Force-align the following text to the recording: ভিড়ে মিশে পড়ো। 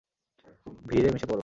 ভিড়ে 0.89 1.09
মিশে 1.13 1.27
পড়ো। 1.29 1.39